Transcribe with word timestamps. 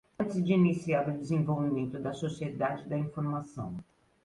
Antes 0.21 0.39
de 0.45 0.53
iniciar 0.61 1.03
o 1.07 1.17
desenvolvimento 1.21 1.95
da 2.05 2.17
Sociedade 2.23 2.83
da 2.91 2.97
Informação. 3.05 3.71